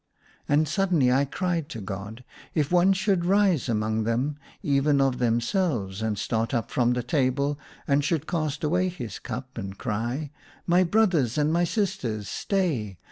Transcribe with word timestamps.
And 0.49 0.67
suddenly 0.67 1.11
I 1.11 1.25
cried 1.25 1.69
to 1.69 1.79
God, 1.79 2.23
"If 2.55 2.71
one 2.71 2.91
should 2.91 3.23
rise 3.23 3.69
among 3.69 4.03
them, 4.03 4.39
even 4.63 4.99
of 4.99 5.19
themselves, 5.19 6.01
and 6.01 6.17
start 6.17 6.55
up 6.55 6.71
from 6.71 6.93
the 6.93 7.03
table 7.03 7.59
and 7.87 8.03
should 8.03 8.25
cast 8.25 8.63
away 8.63 8.89
his 8.89 9.19
cup, 9.19 9.59
and 9.59 9.77
cry,' 9.77 10.31
My 10.65 10.83
brothers 10.83 11.37
and 11.37 11.53
my 11.53 11.65
sisters, 11.65 12.27
stay 12.27 12.97